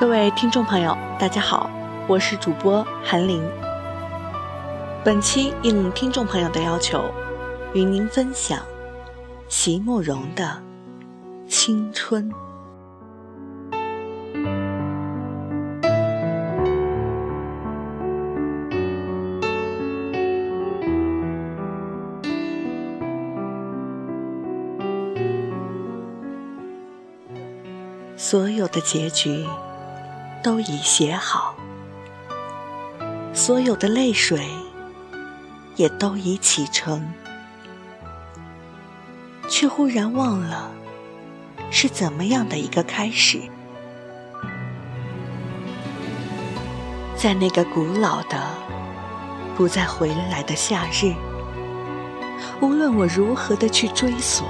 [0.00, 1.68] 各位听众朋友，大家好，
[2.08, 3.42] 我是主播韩林。
[5.04, 7.12] 本期应听众朋友的要求，
[7.74, 8.60] 与您分享
[9.46, 10.62] 席慕容的
[11.50, 12.32] 《青春》。
[28.16, 29.44] 所有的结局
[30.42, 31.54] 都已写好，
[33.34, 34.48] 所有的泪水
[35.76, 37.12] 也都已启程，
[39.48, 40.70] 却忽然忘了
[41.70, 43.40] 是怎么样的一个开始。
[47.16, 48.38] 在那个古老的、
[49.56, 51.12] 不再回来的夏日，
[52.62, 54.46] 无论我如何的去追索，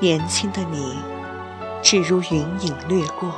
[0.00, 0.96] 年轻的你。
[1.84, 3.30] 只如云影掠过，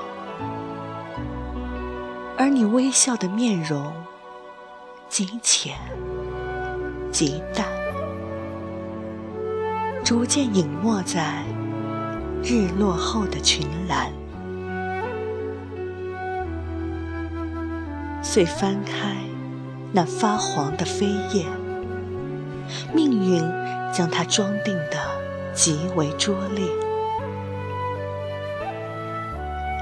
[2.38, 3.92] 而你微笑的面容
[5.08, 5.74] 极浅
[7.10, 7.66] 极淡，
[10.04, 11.42] 逐渐隐没在
[12.40, 14.12] 日落后的群岚。
[18.22, 19.16] 遂翻开
[19.90, 21.44] 那发黄的飞叶，
[22.94, 23.40] 命运
[23.92, 25.00] 将它装订的
[25.52, 26.85] 极为拙劣。